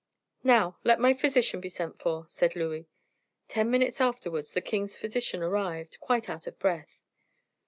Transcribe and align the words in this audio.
"Now, 0.43 0.77
let 0.83 0.99
my 0.99 1.13
physician 1.13 1.61
be 1.61 1.69
sent 1.69 1.99
for," 1.99 2.25
said 2.27 2.55
Louis. 2.55 2.87
Ten 3.49 3.69
minutes 3.69 4.01
afterwards 4.01 4.53
the 4.53 4.59
king's 4.59 4.97
physician 4.97 5.43
arrived, 5.43 5.99
quite 5.99 6.27
out 6.27 6.47
of 6.47 6.57
breath. 6.57 6.97